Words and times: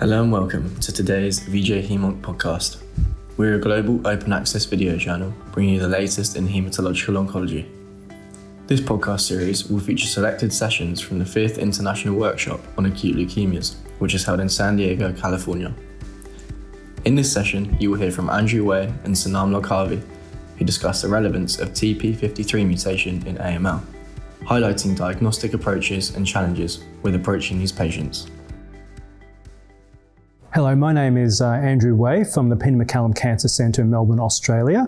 Hello 0.00 0.20
and 0.24 0.32
welcome 0.32 0.74
to 0.80 0.90
today's 0.90 1.38
VJ 1.38 1.86
Hemonc 1.86 2.20
podcast. 2.20 2.82
We're 3.36 3.54
a 3.54 3.60
global 3.60 4.04
open 4.04 4.32
access 4.32 4.64
video 4.64 4.98
channel 4.98 5.32
bringing 5.52 5.74
you 5.74 5.80
the 5.80 5.86
latest 5.86 6.36
in 6.36 6.48
hematological 6.48 7.24
oncology. 7.24 7.68
This 8.66 8.80
podcast 8.80 9.20
series 9.20 9.70
will 9.70 9.78
feature 9.78 10.08
selected 10.08 10.52
sessions 10.52 11.00
from 11.00 11.20
the 11.20 11.24
5th 11.24 11.60
International 11.60 12.16
Workshop 12.16 12.60
on 12.76 12.86
Acute 12.86 13.16
Leukemias, 13.16 13.76
which 14.00 14.14
is 14.14 14.24
held 14.24 14.40
in 14.40 14.48
San 14.48 14.74
Diego, 14.74 15.12
California. 15.12 15.72
In 17.04 17.14
this 17.14 17.32
session, 17.32 17.76
you 17.78 17.92
will 17.92 17.98
hear 17.98 18.10
from 18.10 18.30
Andrew 18.30 18.64
Wei 18.64 18.92
and 19.04 19.14
Sanam 19.14 19.56
Loghavi, 19.56 20.02
who 20.58 20.64
discuss 20.64 21.02
the 21.02 21.08
relevance 21.08 21.60
of 21.60 21.68
TP53 21.68 22.66
mutation 22.66 23.24
in 23.28 23.36
AML, 23.36 23.80
highlighting 24.40 24.96
diagnostic 24.96 25.54
approaches 25.54 26.16
and 26.16 26.26
challenges 26.26 26.82
with 27.02 27.14
approaching 27.14 27.60
these 27.60 27.72
patients. 27.72 28.26
Hello, 30.54 30.72
my 30.76 30.92
name 30.92 31.16
is 31.16 31.40
uh, 31.40 31.50
Andrew 31.50 31.96
Wei 31.96 32.22
from 32.22 32.48
the 32.48 32.54
Peter 32.54 32.76
MacCallum 32.76 33.16
Cancer 33.16 33.48
Centre 33.48 33.82
in 33.82 33.90
Melbourne, 33.90 34.20
Australia. 34.20 34.86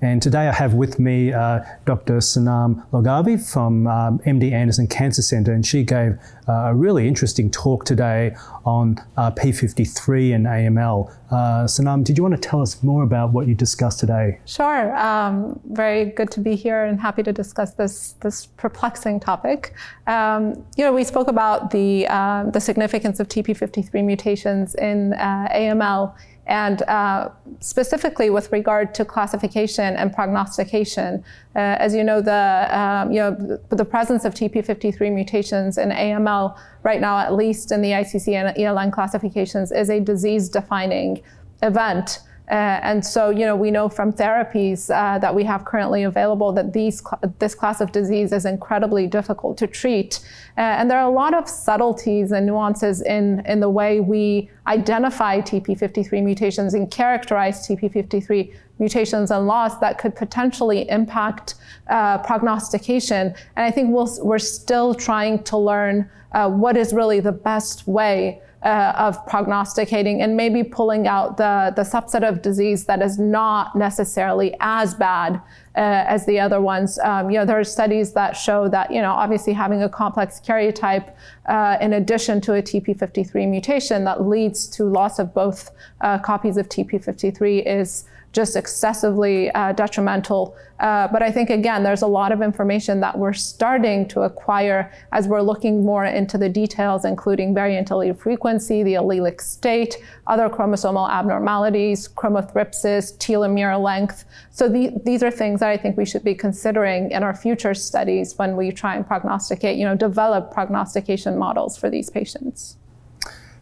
And 0.00 0.22
today 0.22 0.46
I 0.46 0.52
have 0.52 0.74
with 0.74 1.00
me 1.00 1.32
uh, 1.32 1.64
Dr. 1.84 2.18
Sanam 2.18 2.88
Loghavi 2.92 3.44
from 3.52 3.88
um, 3.88 4.20
MD 4.20 4.52
Anderson 4.52 4.86
Cancer 4.86 5.22
Centre, 5.22 5.52
and 5.52 5.66
she 5.66 5.82
gave 5.82 6.16
uh, 6.48 6.52
a 6.66 6.74
really 6.76 7.08
interesting 7.08 7.50
talk 7.50 7.84
today 7.84 8.36
on 8.64 8.98
uh, 9.16 9.32
P53 9.32 10.32
and 10.32 10.46
AML. 10.46 11.12
Uh, 11.32 11.64
Sanam, 11.64 12.04
did 12.04 12.16
you 12.16 12.22
want 12.22 12.40
to 12.40 12.48
tell 12.48 12.62
us 12.62 12.80
more 12.84 13.02
about 13.02 13.32
what 13.32 13.48
you 13.48 13.54
discussed 13.56 13.98
today? 13.98 14.38
Sure. 14.46 14.96
Um, 14.96 15.58
very 15.70 16.04
good 16.04 16.30
to 16.32 16.40
be 16.40 16.54
here 16.54 16.84
and 16.84 17.00
happy 17.00 17.24
to 17.24 17.32
discuss 17.32 17.72
this, 17.72 18.14
this 18.20 18.46
perplexing 18.46 19.18
topic. 19.18 19.74
Um, 20.06 20.64
you 20.76 20.84
know, 20.84 20.92
we 20.92 21.02
spoke 21.02 21.26
about 21.26 21.72
the, 21.72 22.06
uh, 22.08 22.44
the 22.50 22.60
significance 22.60 23.18
of 23.18 23.26
TP53 23.26 24.04
mutations 24.04 24.76
in 24.76 24.99
in 25.00 25.12
uh, 25.14 25.48
AML 25.54 26.14
and 26.46 26.82
uh, 26.82 27.28
specifically 27.60 28.28
with 28.28 28.50
regard 28.50 28.92
to 28.94 29.04
classification 29.04 29.94
and 29.96 30.12
prognostication. 30.12 31.22
Uh, 31.54 31.76
as 31.78 31.94
you 31.94 32.02
know, 32.02 32.20
the, 32.20 32.66
um, 32.76 33.12
you 33.12 33.20
know, 33.20 33.58
the 33.68 33.84
presence 33.84 34.24
of 34.24 34.34
TP53 34.34 35.12
mutations 35.12 35.78
in 35.78 35.90
AML 35.90 36.58
right 36.82 37.00
now, 37.00 37.18
at 37.18 37.34
least 37.34 37.70
in 37.70 37.82
the 37.82 37.90
ICC 37.90 38.34
and 38.34 38.56
ELN 38.56 38.92
classifications, 38.92 39.70
is 39.70 39.90
a 39.90 40.00
disease-defining 40.00 41.22
event. 41.62 42.20
Uh, 42.50 42.80
and 42.82 43.06
so, 43.06 43.30
you 43.30 43.46
know, 43.46 43.54
we 43.54 43.70
know 43.70 43.88
from 43.88 44.12
therapies 44.12 44.90
uh, 44.90 45.20
that 45.20 45.32
we 45.32 45.44
have 45.44 45.64
currently 45.64 46.02
available 46.02 46.52
that 46.52 46.72
these 46.72 47.00
cl- 47.00 47.20
this 47.38 47.54
class 47.54 47.80
of 47.80 47.92
disease 47.92 48.32
is 48.32 48.44
incredibly 48.44 49.06
difficult 49.06 49.56
to 49.56 49.68
treat. 49.68 50.18
Uh, 50.58 50.62
and 50.62 50.90
there 50.90 50.98
are 50.98 51.08
a 51.08 51.14
lot 51.14 51.32
of 51.32 51.48
subtleties 51.48 52.32
and 52.32 52.44
nuances 52.44 53.02
in, 53.02 53.46
in 53.46 53.60
the 53.60 53.70
way 53.70 54.00
we 54.00 54.50
identify 54.66 55.40
TP53 55.40 56.24
mutations 56.24 56.74
and 56.74 56.90
characterize 56.90 57.68
TP53 57.68 58.52
mutations 58.80 59.30
and 59.30 59.46
loss 59.46 59.78
that 59.78 59.98
could 59.98 60.16
potentially 60.16 60.88
impact 60.90 61.54
uh, 61.88 62.18
prognostication. 62.18 63.32
And 63.54 63.64
I 63.64 63.70
think 63.70 63.90
we 63.90 64.00
we 64.24 64.34
are 64.34 64.40
still 64.40 64.94
trying 64.94 65.44
to 65.44 65.56
learn 65.56 66.10
uh, 66.32 66.50
what 66.50 66.76
is 66.76 66.92
really 66.92 67.20
the 67.20 67.32
best 67.32 67.86
way 67.86 68.40
uh, 68.62 68.92
of 68.96 69.24
prognosticating 69.26 70.20
and 70.20 70.36
maybe 70.36 70.62
pulling 70.62 71.06
out 71.06 71.36
the, 71.38 71.72
the 71.76 71.82
subset 71.82 72.26
of 72.26 72.42
disease 72.42 72.84
that 72.84 73.00
is 73.00 73.18
not 73.18 73.74
necessarily 73.74 74.54
as 74.60 74.94
bad 74.94 75.40
uh, 75.76 76.04
as 76.06 76.26
the 76.26 76.38
other 76.38 76.60
ones. 76.60 76.98
Um, 76.98 77.30
you 77.30 77.38
know, 77.38 77.46
there 77.46 77.58
are 77.58 77.64
studies 77.64 78.12
that 78.12 78.36
show 78.36 78.68
that, 78.68 78.90
you 78.90 79.00
know, 79.00 79.12
obviously 79.12 79.54
having 79.54 79.82
a 79.82 79.88
complex 79.88 80.40
karyotype 80.40 81.14
uh, 81.46 81.78
in 81.80 81.94
addition 81.94 82.40
to 82.42 82.54
a 82.54 82.62
TP53 82.62 83.48
mutation 83.48 84.04
that 84.04 84.26
leads 84.26 84.66
to 84.68 84.84
loss 84.84 85.18
of 85.18 85.32
both 85.32 85.70
uh, 86.02 86.18
copies 86.18 86.56
of 86.56 86.68
TP53 86.68 87.64
is 87.66 88.04
just 88.32 88.56
excessively 88.56 89.50
uh, 89.52 89.72
detrimental. 89.72 90.56
Uh, 90.78 91.08
but 91.08 91.22
I 91.22 91.30
think, 91.30 91.50
again, 91.50 91.82
there's 91.82 92.02
a 92.02 92.06
lot 92.06 92.32
of 92.32 92.40
information 92.40 93.00
that 93.00 93.18
we're 93.18 93.34
starting 93.34 94.08
to 94.08 94.22
acquire 94.22 94.90
as 95.12 95.28
we're 95.28 95.42
looking 95.42 95.84
more 95.84 96.04
into 96.04 96.38
the 96.38 96.48
details, 96.48 97.04
including 97.04 97.54
variant 97.54 97.90
allele 97.90 98.16
frequency, 98.16 98.82
the 98.82 98.94
allelic 98.94 99.40
state, 99.40 99.98
other 100.26 100.48
chromosomal 100.48 101.10
abnormalities, 101.10 102.08
chromothripsis, 102.08 103.16
telomere 103.18 103.82
length. 103.82 104.24
So 104.50 104.68
the, 104.68 104.92
these 105.04 105.22
are 105.22 105.30
things 105.30 105.60
that 105.60 105.68
I 105.68 105.76
think 105.76 105.96
we 105.96 106.06
should 106.06 106.24
be 106.24 106.34
considering 106.34 107.10
in 107.10 107.22
our 107.22 107.34
future 107.34 107.74
studies 107.74 108.38
when 108.38 108.56
we 108.56 108.70
try 108.70 108.94
and 108.96 109.06
prognosticate, 109.06 109.76
you 109.76 109.84
know, 109.84 109.96
develop 109.96 110.52
prognostication 110.52 111.36
models 111.36 111.76
for 111.76 111.90
these 111.90 112.08
patients. 112.08 112.76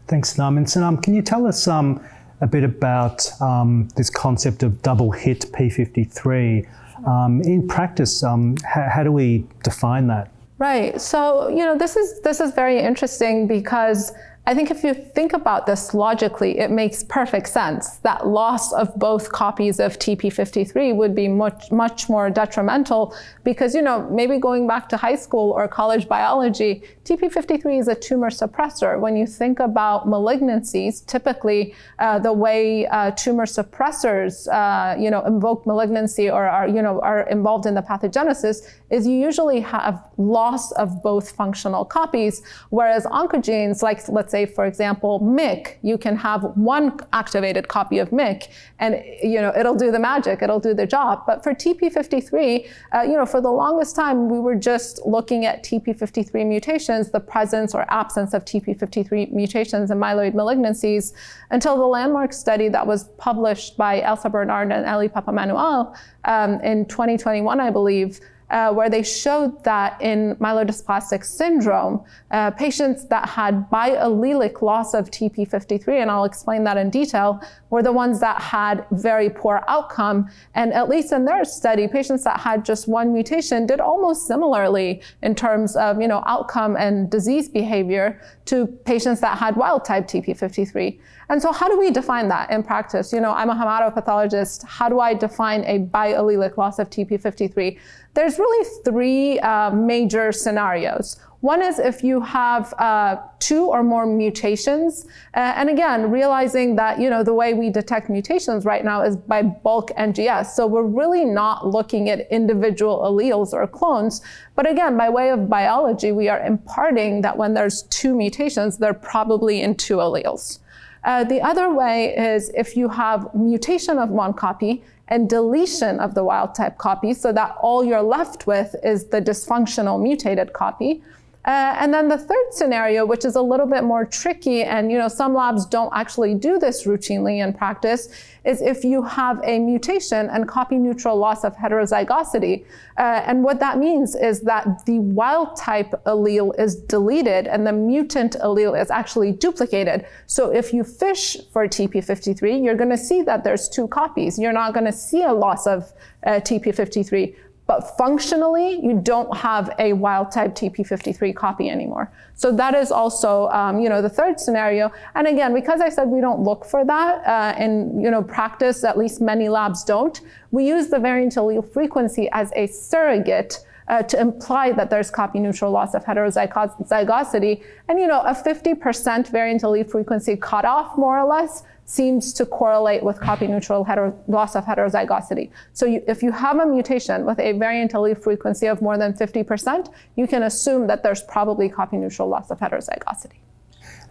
Thanks, 0.07 0.37
Nam. 0.37 0.57
And 0.57 0.65
Sanam, 0.65 1.03
can 1.03 1.13
you 1.13 1.21
tell 1.21 1.45
us 1.45 1.67
um, 1.67 2.03
a 2.41 2.47
bit 2.47 2.63
about 2.63 3.29
um, 3.41 3.87
this 3.95 4.09
concept 4.09 4.63
of 4.63 4.81
double 4.81 5.11
hit 5.11 5.41
P53. 5.51 6.67
Um, 7.07 7.41
in 7.41 7.67
practice, 7.67 8.23
um, 8.23 8.57
how, 8.65 8.87
how 8.91 9.03
do 9.03 9.11
we 9.11 9.45
define 9.63 10.07
that? 10.07 10.31
Right. 10.57 10.99
So 10.99 11.47
you 11.47 11.63
know 11.65 11.77
this 11.77 11.95
is 11.95 12.19
this 12.21 12.41
is 12.41 12.51
very 12.51 12.79
interesting 12.79 13.47
because 13.47 14.11
I 14.49 14.55
think 14.55 14.71
if 14.71 14.83
you 14.83 14.95
think 14.95 15.33
about 15.33 15.67
this 15.67 15.93
logically, 15.93 16.57
it 16.57 16.71
makes 16.71 17.03
perfect 17.03 17.49
sense 17.49 17.97
that 17.97 18.25
loss 18.25 18.73
of 18.73 18.95
both 18.95 19.31
copies 19.31 19.79
of 19.79 19.99
TP53 19.99 20.95
would 20.95 21.13
be 21.13 21.27
much, 21.27 21.71
much 21.71 22.09
more 22.09 22.31
detrimental 22.31 23.15
because, 23.43 23.75
you 23.75 23.83
know, 23.83 24.09
maybe 24.09 24.39
going 24.39 24.65
back 24.65 24.89
to 24.89 24.97
high 24.97 25.17
school 25.17 25.51
or 25.51 25.67
college 25.67 26.07
biology, 26.07 26.81
TP53 27.03 27.79
is 27.79 27.87
a 27.87 27.93
tumor 27.93 28.31
suppressor. 28.31 28.99
When 28.99 29.15
you 29.15 29.27
think 29.27 29.59
about 29.59 30.07
malignancies, 30.07 31.05
typically 31.05 31.75
uh, 31.99 32.17
the 32.17 32.33
way 32.33 32.87
uh, 32.87 33.11
tumor 33.11 33.45
suppressors, 33.45 34.47
uh, 34.51 34.99
you 34.99 35.11
know, 35.11 35.23
invoke 35.25 35.67
malignancy 35.67 36.27
or 36.27 36.49
are, 36.49 36.67
you 36.67 36.81
know, 36.81 36.99
are 37.01 37.29
involved 37.29 37.67
in 37.67 37.75
the 37.75 37.83
pathogenesis 37.83 38.67
is 38.89 39.05
you 39.05 39.13
usually 39.13 39.59
have 39.59 40.08
loss 40.19 40.71
of 40.73 41.01
both 41.01 41.31
functional 41.31 41.85
copies, 41.85 42.43
whereas 42.69 43.05
oncogenes, 43.05 43.81
like 43.81 44.07
let's 44.09 44.31
say 44.31 44.45
for 44.45 44.65
example 44.65 45.19
MYC, 45.21 45.77
you 45.81 45.97
can 45.97 46.15
have 46.17 46.43
one 46.55 46.99
activated 47.13 47.67
copy 47.69 47.97
of 47.99 48.09
MYC, 48.09 48.49
and 48.79 49.01
you 49.23 49.41
know 49.41 49.53
it'll 49.57 49.75
do 49.75 49.91
the 49.91 49.99
magic, 49.99 50.41
it'll 50.41 50.59
do 50.59 50.73
the 50.73 50.85
job. 50.85 51.23
But 51.25 51.43
for 51.43 51.53
TP53, 51.53 52.69
uh, 52.93 53.01
you 53.01 53.13
know 53.13 53.25
for 53.25 53.41
the 53.41 53.49
longest 53.49 53.95
time 53.95 54.29
we 54.29 54.39
were 54.39 54.55
just 54.55 55.05
looking 55.05 55.45
at 55.45 55.63
TP53 55.63 56.45
mutations, 56.45 57.11
the 57.11 57.19
presence 57.19 57.73
or 57.73 57.85
absence 57.89 58.33
of 58.33 58.43
TP53 58.43 59.31
mutations 59.31 59.89
in 59.89 59.97
myeloid 59.97 60.33
malignancies, 60.33 61.13
until 61.49 61.77
the 61.77 61.85
landmark 61.87 62.33
study 62.33 62.67
that 62.69 62.85
was 62.85 63.05
published 63.17 63.77
by 63.77 64.01
Elsa 64.01 64.29
Bernard 64.29 64.71
and 64.71 64.85
Elli 64.85 65.07
Papaemmanuil 65.07 65.95
um, 66.25 66.59
in 66.61 66.85
2021, 66.85 67.59
I 67.59 67.69
believe 67.69 68.19
uh, 68.49 68.73
where 68.73 68.89
they 68.89 69.03
showed 69.03 69.63
that 69.63 70.01
in 70.01 70.35
myelodysplastic 70.35 71.23
syndrome, 71.23 72.03
uh, 72.31 72.51
patients 72.51 73.05
that 73.05 73.29
had 73.29 73.69
biallelic 73.69 74.61
loss 74.61 74.93
of 74.93 75.11
TP53, 75.11 76.01
and 76.01 76.09
I'll 76.09 76.25
explain 76.25 76.63
that 76.63 76.77
in 76.77 76.89
detail, 76.89 77.41
were 77.69 77.83
the 77.83 77.91
ones 77.91 78.19
that 78.19 78.41
had 78.41 78.85
very 78.91 79.29
poor 79.29 79.63
outcome. 79.67 80.29
And 80.55 80.73
at 80.73 80.89
least 80.89 81.11
in 81.11 81.25
their 81.25 81.45
study, 81.45 81.87
patients 81.87 82.23
that 82.23 82.39
had 82.39 82.65
just 82.65 82.87
one 82.87 83.13
mutation 83.13 83.65
did 83.65 83.79
almost 83.79 84.25
similarly 84.27 85.01
in 85.21 85.35
terms 85.35 85.75
of 85.75 86.01
you 86.01 86.07
know 86.07 86.23
outcome 86.25 86.75
and 86.77 87.09
disease 87.09 87.49
behavior 87.49 88.21
to 88.45 88.65
patients 88.85 89.21
that 89.21 89.37
had 89.37 89.55
wild 89.55 89.85
type 89.85 90.07
TP53. 90.07 90.99
And 91.29 91.39
so, 91.39 91.51
how 91.51 91.69
do 91.69 91.77
we 91.77 91.91
define 91.91 92.27
that 92.29 92.49
in 92.49 92.63
practice? 92.63 93.13
You 93.13 93.21
know, 93.21 93.31
I'm 93.31 93.51
a 93.51 93.53
hematopathologist. 93.53 94.65
How 94.65 94.89
do 94.89 94.99
I 94.99 95.13
define 95.13 95.63
a 95.65 95.79
biallelic 95.79 96.57
loss 96.57 96.79
of 96.79 96.89
TP53? 96.89 97.77
There's 98.15 98.38
really 98.39 98.67
three 98.85 99.39
uh, 99.39 99.71
major 99.71 100.31
scenarios. 100.31 101.17
One 101.41 101.61
is 101.61 101.79
if 101.79 102.03
you 102.03 102.19
have 102.19 102.73
uh, 102.73 103.15
two 103.39 103.65
or 103.65 103.81
more 103.81 104.05
mutations, 104.05 105.05
uh, 105.35 105.53
and 105.55 105.69
again, 105.69 106.11
realizing 106.11 106.75
that 106.75 106.99
you 106.99 107.09
know 107.09 107.23
the 107.23 107.33
way 107.33 107.53
we 107.53 107.69
detect 107.69 108.09
mutations 108.09 108.65
right 108.65 108.83
now 108.83 109.03
is 109.03 109.15
by 109.15 109.43
bulk 109.43 109.91
NGS. 109.91 110.47
So 110.47 110.67
we're 110.67 110.83
really 110.83 111.23
not 111.23 111.65
looking 111.65 112.09
at 112.09 112.29
individual 112.29 112.99
alleles 112.99 113.53
or 113.53 113.65
clones, 113.67 114.21
but 114.55 114.69
again, 114.69 114.97
by 114.97 115.09
way 115.09 115.29
of 115.29 115.47
biology, 115.47 116.11
we 116.11 116.27
are 116.27 116.41
imparting 116.41 117.21
that 117.21 117.37
when 117.37 117.53
there's 117.53 117.83
two 117.83 118.13
mutations, 118.15 118.77
they're 118.77 118.93
probably 118.93 119.61
in 119.61 119.75
two 119.75 119.97
alleles. 119.97 120.59
Uh, 121.05 121.23
the 121.23 121.41
other 121.41 121.73
way 121.73 122.15
is 122.17 122.49
if 122.49 122.75
you 122.75 122.89
have 122.89 123.33
mutation 123.33 123.97
of 123.97 124.09
one 124.09 124.33
copy 124.33 124.83
and 125.09 125.29
deletion 125.29 125.99
of 125.99 126.13
the 126.13 126.23
wild 126.23 126.55
type 126.55 126.77
copy 126.77 127.13
so 127.13 127.33
that 127.33 127.55
all 127.61 127.83
you're 127.83 128.01
left 128.01 128.47
with 128.47 128.75
is 128.83 129.07
the 129.07 129.21
dysfunctional 129.21 130.01
mutated 130.01 130.53
copy. 130.53 131.01
Uh, 131.45 131.73
and 131.79 131.93
then 131.93 132.09
the 132.09 132.17
third 132.17 132.47
scenario, 132.51 133.05
which 133.05 133.23
is 133.23 133.35
a 133.35 133.41
little 133.41 133.65
bit 133.65 133.83
more 133.83 134.03
tricky, 134.03 134.63
and 134.63 134.91
you 134.91 134.97
know 134.97 135.07
some 135.07 135.33
labs 135.33 135.65
don't 135.65 135.91
actually 135.95 136.35
do 136.35 136.59
this 136.59 136.85
routinely 136.85 137.41
in 137.41 137.53
practice, 137.53 138.09
is 138.43 138.61
if 138.61 138.83
you 138.83 139.01
have 139.01 139.39
a 139.43 139.57
mutation 139.57 140.29
and 140.29 140.47
copy 140.49 140.75
neutral 140.75 141.15
loss 141.15 141.45
of 141.45 141.55
heterozygosity. 141.55 142.65
Uh, 142.97 143.23
and 143.25 143.41
what 143.41 143.59
that 143.59 143.77
means 143.77 144.15
is 144.15 144.41
that 144.41 144.85
the 144.85 144.99
wild 144.99 145.55
type 145.55 145.91
allele 146.05 146.57
is 146.59 146.75
deleted 146.75 147.47
and 147.47 147.65
the 147.65 147.71
mutant 147.71 148.35
allele 148.43 148.79
is 148.79 148.91
actually 148.91 149.31
duplicated. 149.31 150.05
So 150.27 150.51
if 150.51 150.73
you 150.73 150.83
fish 150.83 151.37
for 151.53 151.67
TP53, 151.67 152.63
you're 152.63 152.75
going 152.75 152.89
to 152.89 152.97
see 152.97 153.21
that 153.23 153.45
there's 153.45 153.69
two 153.69 153.87
copies. 153.87 154.37
You're 154.37 154.53
not 154.53 154.73
going 154.73 154.85
to 154.85 154.93
see 154.93 155.23
a 155.23 155.33
loss 155.33 155.67
of 155.67 155.93
uh, 156.25 156.31
TP53 156.41 157.33
but 157.69 157.95
functionally, 157.99 158.83
you 158.83 158.99
don't 158.99 159.31
have 159.37 159.69
a 159.77 159.93
wild 159.93 160.31
type 160.31 160.55
TP53 160.55 161.35
copy 161.35 161.69
anymore. 161.69 162.11
So 162.33 162.51
that 162.53 162.73
is 162.73 162.91
also, 162.91 163.47
um, 163.49 163.79
you 163.79 163.89
know, 163.89 164.01
the 164.01 164.09
third 164.09 164.39
scenario. 164.39 164.91
And 165.13 165.27
again, 165.27 165.53
because 165.53 165.79
I 165.79 165.89
said 165.89 166.07
we 166.07 166.19
don't 166.19 166.41
look 166.41 166.65
for 166.65 166.83
that 166.83 167.27
uh, 167.27 167.63
in, 167.63 168.01
you 168.01 168.09
know, 168.09 168.23
practice, 168.23 168.83
at 168.83 168.97
least 168.97 169.21
many 169.21 169.49
labs 169.49 169.83
don't, 169.83 170.19
we 170.49 170.67
use 170.67 170.87
the 170.87 170.97
variant 170.97 171.35
allele 171.35 171.63
frequency 171.71 172.27
as 172.31 172.51
a 172.55 172.65
surrogate 172.65 173.63
uh, 173.87 174.01
to 174.01 174.19
imply 174.19 174.71
that 174.71 174.89
there's 174.89 175.11
copy 175.11 175.39
neutral 175.39 175.71
loss 175.71 175.93
of 175.93 176.03
heterozygosity. 176.03 177.63
And, 177.87 177.99
you 177.99 178.07
know, 178.07 178.21
a 178.21 178.33
50% 178.33 179.27
variant 179.27 179.61
allele 179.61 179.87
frequency 179.87 180.35
cutoff, 180.37 180.97
more 180.97 181.19
or 181.19 181.27
less, 181.27 181.65
seems 181.89 182.31
to 182.33 182.45
correlate 182.45 183.01
with 183.01 183.19
copy 183.19 183.47
neutral 183.47 183.83
loss 184.27 184.55
of 184.55 184.63
heterozygosity. 184.63 185.49
So 185.73 185.87
you, 185.87 186.03
if 186.07 186.21
you 186.21 186.31
have 186.31 186.59
a 186.59 186.65
mutation 186.65 187.25
with 187.25 187.39
a 187.39 187.53
variant 187.53 187.93
allele 187.93 188.15
frequency 188.21 188.67
of 188.67 188.79
more 188.79 188.95
than 188.95 189.13
50%, 189.13 189.91
you 190.15 190.27
can 190.27 190.43
assume 190.43 190.85
that 190.85 191.01
there's 191.01 191.23
probably 191.23 191.67
copy 191.67 191.97
neutral 191.97 192.27
loss 192.27 192.51
of 192.51 192.59
heterozygosity. 192.59 193.39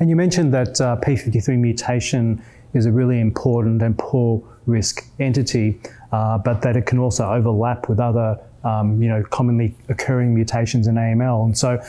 And 0.01 0.11
you 0.11 0.17
mentioned 0.17 0.53
that 0.55 0.81
uh, 0.81 0.97
P53 0.97 1.57
mutation 1.57 2.43
is 2.75 2.85
a 2.85 2.91
really 2.91 3.21
important 3.21 3.81
and 3.81 3.97
poor 3.97 4.43
risk 4.67 5.07
entity, 5.21 5.81
uh, 6.11 6.37
but 6.37 6.63
that 6.63 6.77
it 6.77 6.85
can 6.85 6.99
also 6.99 7.31
overlap 7.31 7.89
with 7.89 8.01
other 8.01 8.41
um, 8.65 9.01
you 9.01 9.09
know, 9.09 9.23
commonly 9.23 9.77
occurring 9.89 10.35
mutations 10.35 10.89
in 10.89 10.97
AML. 10.97 11.45
And 11.45 11.57
so 11.57 11.81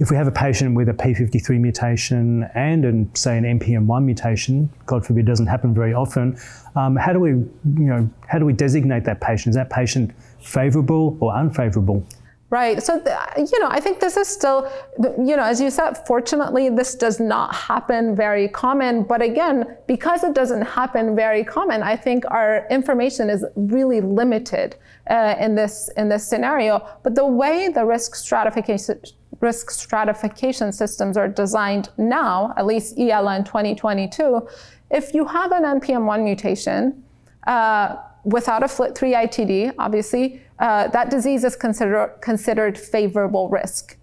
if 0.00 0.10
we 0.10 0.16
have 0.16 0.26
a 0.26 0.32
patient 0.32 0.74
with 0.74 0.88
a 0.88 0.94
P53 0.94 1.60
mutation 1.60 2.48
and, 2.54 2.86
an, 2.86 3.14
say, 3.14 3.36
an 3.36 3.44
NPM1 3.44 4.02
mutation, 4.02 4.70
God 4.86 5.04
forbid, 5.04 5.26
doesn't 5.26 5.46
happen 5.46 5.74
very 5.74 5.92
often, 5.92 6.38
um, 6.74 6.96
how 6.96 7.12
do 7.12 7.20
we, 7.20 7.30
you 7.30 7.50
know, 7.64 8.08
how 8.26 8.38
do 8.38 8.46
we 8.46 8.54
designate 8.54 9.04
that 9.04 9.20
patient? 9.20 9.50
Is 9.50 9.56
that 9.56 9.68
patient 9.68 10.12
favourable 10.40 11.18
or 11.20 11.36
unfavourable? 11.36 12.02
Right. 12.50 12.82
So, 12.82 12.94
you 13.38 13.60
know, 13.60 13.68
I 13.70 13.78
think 13.78 14.00
this 14.00 14.16
is 14.16 14.26
still, 14.26 14.68
you 14.98 15.36
know, 15.36 15.44
as 15.44 15.60
you 15.60 15.70
said, 15.70 15.94
fortunately, 16.04 16.68
this 16.68 16.96
does 16.96 17.20
not 17.20 17.54
happen 17.54 18.16
very 18.16 18.48
common. 18.48 19.04
But 19.04 19.22
again, 19.22 19.76
because 19.86 20.24
it 20.24 20.34
doesn't 20.34 20.62
happen 20.62 21.14
very 21.14 21.44
common, 21.44 21.84
I 21.84 21.94
think 21.94 22.24
our 22.28 22.66
information 22.68 23.30
is 23.30 23.44
really 23.54 24.00
limited 24.00 24.74
uh, 25.08 25.36
in 25.38 25.54
this 25.54 25.90
in 25.96 26.08
this 26.08 26.26
scenario. 26.26 26.84
But 27.04 27.14
the 27.14 27.24
way 27.24 27.68
the 27.68 27.84
risk 27.84 28.16
stratification 28.16 29.00
risk 29.38 29.70
stratification 29.70 30.72
systems 30.72 31.16
are 31.16 31.28
designed 31.28 31.88
now, 31.98 32.52
at 32.56 32.66
least 32.66 32.96
ELN 32.96 33.44
2022, 33.44 34.46
if 34.90 35.14
you 35.14 35.24
have 35.24 35.52
an 35.52 35.62
NPM1 35.62 36.24
mutation 36.24 37.04
uh, 37.46 37.96
without 38.24 38.62
a 38.62 38.66
FLT3 38.66 39.14
ITD, 39.24 39.74
obviously, 39.78 40.42
uh, 40.58 40.88
that 40.88 41.10
disease 41.10 41.44
is 41.44 41.56
consider- 41.56 42.12
considered 42.20 42.78
favorable 42.78 43.48
risk. 43.48 43.96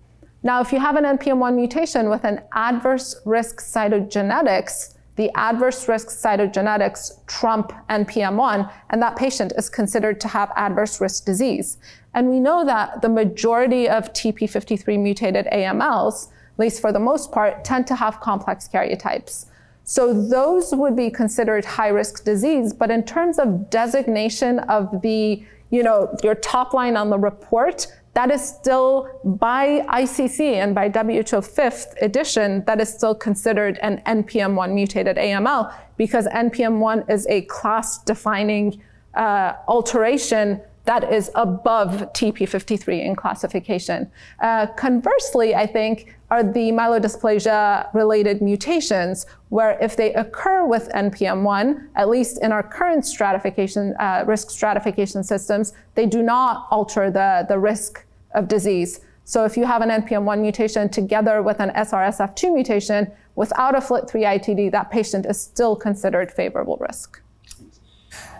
Now, 0.43 0.61
if 0.61 0.71
you 0.71 0.79
have 0.79 0.95
an 0.95 1.05
NPM1 1.05 1.55
mutation 1.55 2.09
with 2.09 2.23
an 2.23 2.41
adverse 2.53 3.19
risk 3.25 3.59
cytogenetics, 3.61 4.93
the 5.15 5.31
adverse 5.35 5.87
risk 5.87 6.09
cytogenetics 6.09 7.25
trump 7.25 7.73
NPM1, 7.89 8.71
and 8.91 9.01
that 9.01 9.15
patient 9.15 9.51
is 9.57 9.67
considered 9.67 10.21
to 10.21 10.27
have 10.27 10.51
adverse 10.55 11.01
risk 11.01 11.25
disease. 11.25 11.77
And 12.13 12.29
we 12.29 12.39
know 12.39 12.63
that 12.65 13.01
the 13.01 13.09
majority 13.09 13.89
of 13.89 14.13
TP53 14.13 14.97
mutated 14.99 15.47
AMLs, 15.51 16.27
at 16.27 16.59
least 16.59 16.81
for 16.81 16.91
the 16.91 16.99
most 16.99 17.31
part, 17.31 17.63
tend 17.63 17.87
to 17.87 17.95
have 17.95 18.19
complex 18.19 18.69
karyotypes. 18.71 19.47
So 19.89 20.13
those 20.13 20.75
would 20.75 20.97
be 20.97 21.09
considered 21.09 21.63
high 21.63 21.87
risk 21.87 22.25
disease. 22.25 22.73
But 22.73 22.91
in 22.91 23.03
terms 23.03 23.39
of 23.39 23.69
designation 23.69 24.59
of 24.59 25.01
the, 25.01 25.41
you 25.69 25.81
know, 25.81 26.13
your 26.21 26.35
top 26.35 26.73
line 26.73 26.97
on 26.97 27.09
the 27.09 27.17
report, 27.17 27.87
that 28.13 28.29
is 28.29 28.45
still 28.45 29.07
by 29.23 29.85
ICC 29.87 30.55
and 30.55 30.75
by 30.75 30.89
WHO 30.89 31.41
fifth 31.41 31.95
edition, 32.01 32.65
that 32.65 32.81
is 32.81 32.93
still 32.93 33.15
considered 33.15 33.79
an 33.81 34.01
NPM1 34.05 34.73
mutated 34.73 35.15
AML 35.15 35.73
because 35.95 36.27
NPM1 36.27 37.09
is 37.09 37.25
a 37.27 37.43
class 37.43 37.99
defining 37.99 38.83
uh, 39.13 39.53
alteration 39.69 40.59
that 40.87 41.11
is 41.11 41.29
above 41.35 42.13
TP53 42.13 43.05
in 43.05 43.15
classification. 43.15 44.09
Uh, 44.39 44.67
conversely, 44.77 45.53
I 45.53 45.67
think, 45.67 46.15
are 46.31 46.43
the 46.43 46.71
myelodysplasia 46.71 47.93
related 47.93 48.41
mutations, 48.41 49.25
where 49.49 49.77
if 49.81 49.97
they 49.97 50.13
occur 50.13 50.65
with 50.65 50.87
NPM1, 50.95 51.89
at 51.95 52.07
least 52.07 52.41
in 52.41 52.53
our 52.53 52.63
current 52.63 53.05
stratification, 53.05 53.95
uh, 53.99 54.23
risk 54.25 54.49
stratification 54.49 55.23
systems, 55.23 55.73
they 55.95 56.05
do 56.05 56.23
not 56.23 56.67
alter 56.71 57.11
the, 57.11 57.45
the 57.49 57.59
risk 57.59 58.05
of 58.33 58.47
disease. 58.47 59.01
So 59.25 59.43
if 59.43 59.57
you 59.57 59.65
have 59.65 59.81
an 59.81 59.89
NPM1 59.89 60.39
mutation 60.39 60.87
together 60.87 61.43
with 61.43 61.59
an 61.59 61.71
SRSF2 61.71 62.53
mutation 62.53 63.11
without 63.35 63.75
a 63.75 63.79
FLT3 63.79 64.39
ITD, 64.39 64.71
that 64.71 64.89
patient 64.89 65.25
is 65.25 65.39
still 65.39 65.75
considered 65.75 66.31
favorable 66.31 66.77
risk. 66.79 67.21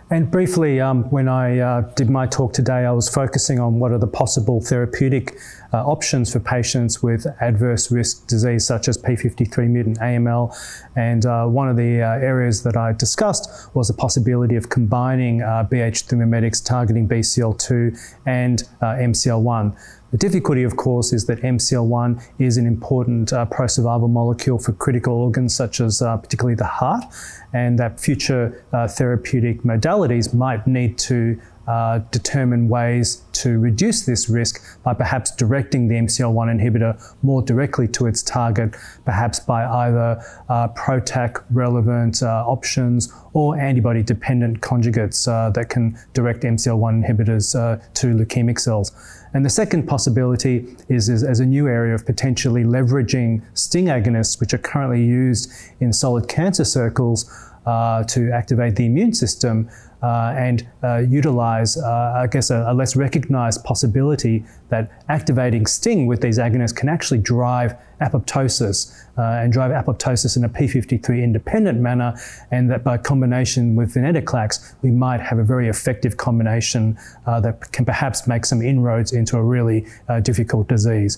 And 0.09 0.31
briefly, 0.31 0.80
um, 0.80 1.04
when 1.09 1.27
I 1.27 1.59
uh, 1.59 1.81
did 1.95 2.09
my 2.09 2.27
talk 2.27 2.54
today, 2.54 2.86
I 2.86 2.92
was 2.92 3.09
focusing 3.09 3.59
on 3.59 3.77
what 3.80 3.92
are 3.92 3.98
the 3.98 4.07
possible 4.07 4.62
therapeutic 4.62 5.38
uh, 5.74 5.86
options 5.86 6.31
for 6.31 6.39
patients 6.39 7.04
with 7.04 7.27
adverse 7.42 7.92
risk 7.92 8.25
disease, 8.25 8.65
such 8.65 8.88
as 8.88 8.98
P53 8.98 9.68
mutant 9.68 10.00
AML. 10.00 10.56
And 10.95 11.25
uh, 11.25 11.48
one 11.48 11.68
of 11.68 11.75
the 11.75 12.01
uh, 12.01 12.19
areas 12.19 12.63
that 12.63 12.77
I 12.77 12.94
discussed 12.94 13.69
was 13.74 13.89
the 13.89 13.95
possibility 13.95 14.56
of 14.56 14.69
combining 14.69 15.42
uh, 15.42 15.68
BH3 15.69 16.18
mimetics 16.18 16.62
targeting 16.62 17.06
BCL2 17.09 18.15
and 18.25 18.63
uh, 18.81 18.86
MCL1. 18.95 19.77
The 20.12 20.18
difficulty, 20.18 20.63
of 20.63 20.77
course, 20.77 21.12
is 21.12 21.25
that 21.25 21.42
MCL1 21.42 22.24
is 22.39 22.56
an 22.56 22.65
important 22.65 23.33
uh, 23.33 23.44
pro-survival 23.44 24.07
molecule 24.07 24.57
for 24.57 24.71
critical 24.71 25.13
organs 25.13 25.54
such 25.54 25.81
as 25.81 26.01
uh, 26.01 26.15
particularly 26.15 26.56
the 26.56 26.63
heart, 26.63 27.04
and 27.51 27.77
that 27.80 28.00
future 28.00 28.63
uh, 28.71 28.88
therapeutic 28.88 29.63
modalities 29.63 30.33
might 30.33 30.65
need 30.65 30.98
to 31.00 31.38
uh, 31.68 32.00
determine 32.12 32.69
ways 32.69 33.24
to 33.34 33.60
reduce 33.60 34.06
this 34.06 34.30
risk 34.30 34.64
by 34.84 34.94
perhaps 34.94 35.31
directing 35.31 35.88
the 35.88 35.96
MCL1 35.96 36.60
inhibitor 36.60 37.16
more 37.22 37.42
directly 37.42 37.88
to 37.90 38.08
its 38.08 38.24
target, 38.24 38.75
perhaps 39.06 39.40
by 39.40 39.66
either 39.66 40.22
uh, 40.50 40.69
PROTAC 40.69 41.44
relevant 41.52 42.24
uh, 42.24 42.45
options 42.47 43.14
or 43.33 43.57
antibody 43.57 44.02
dependent 44.02 44.62
conjugates 44.62 45.28
uh, 45.28 45.50
that 45.52 45.69
can 45.69 45.97
direct 46.14 46.44
MCL1 46.44 47.06
inhibitors 47.06 47.56
uh, 47.56 47.83
to 47.94 48.07
leukemic 48.07 48.59
cells. 48.59 48.92
And 49.33 49.45
the 49.45 49.50
second 49.50 49.88
possibility 49.88 50.76
is, 50.90 51.09
is, 51.09 51.24
as 51.24 51.40
a 51.40 51.45
new 51.45 51.68
area 51.68 51.94
of 51.94 52.06
potentially 52.06 52.64
leveraging 52.64 53.44
STING 53.54 53.86
agonists, 53.86 54.40
which 54.40 54.54
are 54.54 54.57
currently 54.57 55.04
used 55.04 55.52
in 55.80 55.92
solid 55.92 56.28
cancer 56.28 56.66
circles 56.66 57.30
uh, 57.68 58.04
to 58.06 58.31
activate 58.31 58.78
the 58.78 58.86
immune 58.86 59.14
system 59.14 59.69
uh, 60.01 60.33
and 60.37 60.68
uh, 60.83 60.97
utilize, 60.97 61.77
uh, 61.77 62.13
I 62.16 62.27
guess, 62.27 62.49
a, 62.49 62.66
a, 62.68 62.73
less 62.73 62.95
recognized 62.95 63.63
possibility 63.63 64.45
that 64.69 65.04
activating 65.09 65.66
STING 65.66 66.06
with 66.06 66.21
these 66.21 66.37
agonists 66.37 66.75
can 66.75 66.87
actually 66.87 67.18
drive 67.19 67.75
apoptosis 67.99 68.94
uh, 69.18 69.42
and 69.42 69.51
drive 69.51 69.71
apoptosis 69.71 70.37
in 70.37 70.44
a 70.44 70.49
p53 70.49 71.23
independent 71.23 71.80
manner, 71.80 72.13
and 72.51 72.69
that 72.69 72.83
by 72.83 72.97
combination 72.97 73.75
with 73.75 73.95
venetoclax, 73.95 74.75
we 74.83 74.92
might 74.92 75.19
have 75.19 75.39
a 75.39 75.44
very 75.44 75.68
effective 75.68 76.18
combination 76.18 76.97
uh, 77.25 77.39
that 77.39 77.71
can 77.71 77.83
perhaps 77.83 78.27
make 78.27 78.45
some 78.45 78.61
inroads 78.61 79.13
into 79.13 79.35
a 79.35 79.44
really 79.44 79.85
uh, 80.09 80.19
difficult 80.19 80.68
disease. 80.68 81.18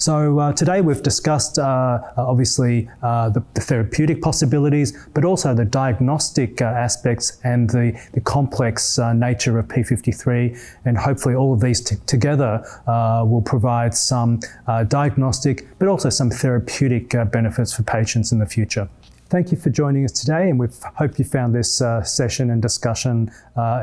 So 0.00 0.38
uh, 0.38 0.54
today 0.54 0.80
we've 0.80 1.02
discussed 1.02 1.58
uh, 1.58 2.00
obviously 2.16 2.88
uh, 3.02 3.28
the, 3.28 3.44
the, 3.52 3.60
therapeutic 3.60 4.22
possibilities, 4.22 4.96
but 5.12 5.26
also 5.26 5.54
the 5.54 5.66
diagnostic 5.66 6.62
uh, 6.62 6.64
aspects 6.64 7.38
and 7.44 7.68
the, 7.68 8.00
the 8.14 8.20
complex 8.22 8.98
uh, 8.98 9.12
nature 9.12 9.58
of 9.58 9.68
P53. 9.68 10.58
And 10.86 10.96
hopefully 10.96 11.34
all 11.34 11.52
of 11.52 11.60
these 11.60 11.82
t- 11.82 11.96
together 12.06 12.64
uh, 12.86 13.26
will 13.26 13.42
provide 13.42 13.94
some 13.94 14.40
diagnostic, 14.88 15.68
but 15.78 15.86
also 15.86 16.08
some 16.08 16.30
therapeutic 16.30 17.10
benefits 17.30 17.74
for 17.74 17.82
patients 17.82 18.32
in 18.32 18.38
the 18.38 18.46
future. 18.46 18.88
Thank 19.28 19.52
you 19.52 19.58
for 19.58 19.68
joining 19.68 20.06
us 20.06 20.12
today, 20.12 20.48
and 20.48 20.58
we 20.58 20.68
hope 20.94 21.18
you 21.18 21.26
found 21.26 21.54
this 21.54 21.82
session 22.04 22.50
and 22.50 22.62
discussion 22.62 23.30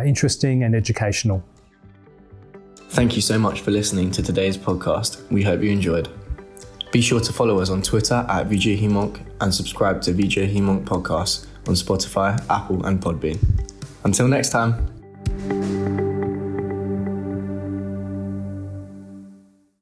interesting 0.04 0.64
and 0.64 0.74
educational. 0.74 1.44
Thank 2.98 3.16
you 3.16 3.22
so 3.22 3.38
much 3.38 3.62
for 3.62 3.70
listening 3.70 4.10
to 4.10 4.24
today's 4.24 4.58
podcast. 4.58 5.22
We 5.30 5.44
hope 5.44 5.62
you 5.62 5.70
enjoyed. 5.70 6.10
Be 6.92 7.00
sure 7.00 7.20
to 7.20 7.32
follow 7.32 7.60
us 7.60 7.70
on 7.70 7.84
Twitter 7.84 8.25
at 8.27 8.48
HemOnc 8.50 9.24
and 9.39 9.54
subscribe 9.54 10.01
to 10.01 10.13
VJ 10.13 10.50
HemOnc 10.50 10.84
Podcast 10.84 11.46
on 11.68 11.75
Spotify, 11.75 12.44
Apple, 12.50 12.84
and 12.88 13.00
Podbean. 13.00 13.38
Until 14.04 14.27
next 14.27 14.50
time. 14.50 14.97